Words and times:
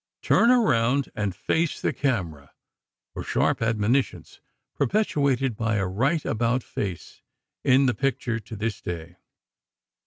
Turn 0.23 0.49
around 0.49 1.11
and 1.15 1.35
face 1.35 1.79
the 1.79 1.93
camera," 1.93 2.53
were 3.13 3.21
sharp 3.23 3.61
admonitions 3.61 4.41
perpetuated 4.73 5.55
by 5.55 5.75
a 5.75 5.85
right 5.85 6.25
about 6.25 6.63
face 6.63 7.21
in 7.63 7.85
the 7.85 7.93
picture 7.93 8.39
to 8.39 8.55
this 8.55 8.81
day. 8.81 9.17